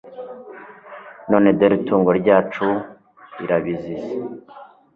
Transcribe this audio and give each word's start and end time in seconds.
none 1.29 1.49
dore 1.57 1.75
itungo 1.79 2.09
ryacu 2.19 2.67
rirabizize. 3.37 4.13